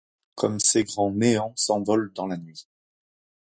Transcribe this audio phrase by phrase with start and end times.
[0.33, 2.67] Comme ces grands néants s'envolent dans la nuit!